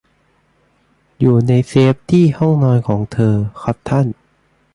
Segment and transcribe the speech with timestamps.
[1.19, 4.07] อยู่ในเซฟที่ห้องนอนของเธอ ครับท่าน